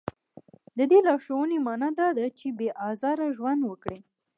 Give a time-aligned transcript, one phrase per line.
[0.77, 3.99] د دې لارښوونې معنا دا ده چې بې ازاره ژوند وکړي.